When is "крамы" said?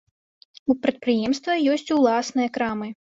2.57-2.89